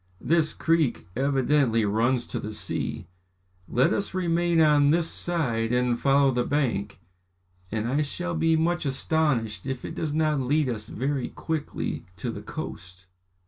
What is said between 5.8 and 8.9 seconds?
follow the bank, and I shall be much